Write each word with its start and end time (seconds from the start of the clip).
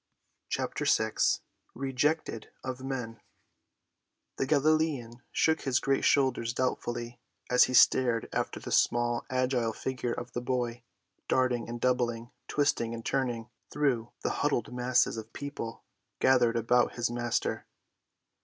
CHAPTER 0.49 0.85
VI 0.85 1.13
REJECTED 1.75 2.49
OF 2.63 2.83
MEN 2.83 3.21
The 4.37 4.47
Galilean 4.47 5.21
shook 5.31 5.61
his 5.61 5.79
great 5.79 6.03
shoulders 6.03 6.55
doubtfully 6.55 7.19
as 7.51 7.65
he 7.65 7.75
stared 7.75 8.27
after 8.33 8.59
the 8.59 8.71
small, 8.71 9.23
agile 9.29 9.73
figure 9.73 10.11
of 10.13 10.33
the 10.33 10.41
boy, 10.41 10.81
darting 11.27 11.69
and 11.69 11.79
doubling, 11.79 12.31
twisting 12.47 12.95
and 12.95 13.05
turning 13.05 13.51
through 13.71 14.11
the 14.23 14.31
huddled 14.41 14.73
masses 14.73 15.17
of 15.17 15.33
people 15.33 15.83
gathered 16.19 16.55
about 16.57 16.95
his 16.95 17.11
Master. 17.11 17.67